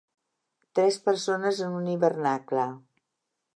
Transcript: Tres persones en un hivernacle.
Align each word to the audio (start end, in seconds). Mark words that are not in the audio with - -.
Tres 0.79 0.97
persones 1.09 1.61
en 1.67 1.77
un 1.83 1.93
hivernacle. 1.93 2.67